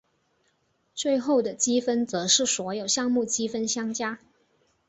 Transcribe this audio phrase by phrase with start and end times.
[0.95, 4.17] 最后的积分则是所有项目积分相加。